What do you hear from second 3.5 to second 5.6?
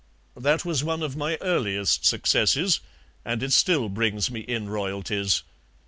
still brings me in royalties.